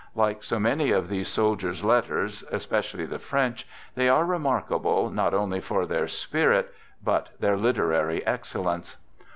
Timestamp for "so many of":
0.43-1.09